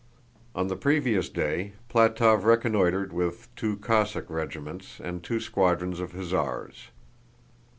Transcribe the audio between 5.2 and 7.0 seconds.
two squadrons of hussars.